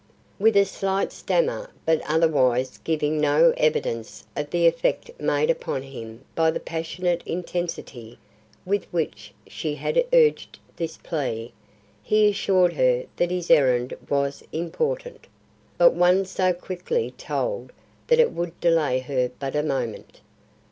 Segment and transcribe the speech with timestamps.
[0.39, 6.25] With a slight stammer but otherwise giving no evidence of the effect made upon him
[6.33, 8.17] by the passionate intensity
[8.65, 11.53] with which she had urged this plea,
[12.01, 15.27] he assured her that his errand was important,
[15.77, 17.71] but one so quickly told
[18.07, 20.19] that it would delay her but a moment.